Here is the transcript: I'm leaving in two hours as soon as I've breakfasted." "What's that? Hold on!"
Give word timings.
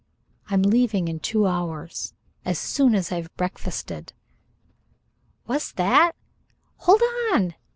I'm 0.47 0.63
leaving 0.63 1.07
in 1.07 1.19
two 1.19 1.45
hours 1.45 2.15
as 2.43 2.57
soon 2.57 2.95
as 2.95 3.11
I've 3.11 3.29
breakfasted." 3.37 4.13
"What's 5.45 5.71
that? 5.73 6.13
Hold 6.77 7.01
on!" 7.31 7.53